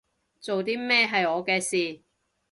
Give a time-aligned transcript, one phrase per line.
[0.39, 2.01] 做啲咩係我嘅事